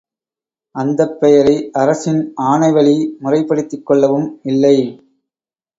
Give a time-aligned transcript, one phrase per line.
[0.75, 4.77] அந்தப் பெயரை அரசின் ஆணைவழி முறைப்படுத்திக் கொள்ளவும் இல்லை.